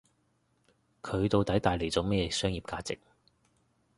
[1.03, 2.97] 佢到底帶嚟咗乜嘢商業價值